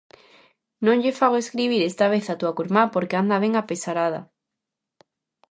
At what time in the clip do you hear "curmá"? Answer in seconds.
2.57-2.83